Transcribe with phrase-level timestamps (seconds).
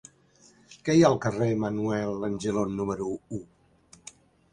[0.87, 3.11] Què hi ha al carrer de Manuel Angelon número
[3.41, 3.43] u?